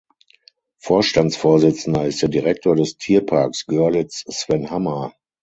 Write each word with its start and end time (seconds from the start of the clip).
Vorstandsvorsitzender 0.81 2.07
ist 2.07 2.23
der 2.23 2.29
Direktor 2.29 2.75
des 2.75 2.97
Tierparks 2.97 3.67
Görlitz 3.67 4.23
Sven 4.27 4.71
Hammer. 4.71 5.13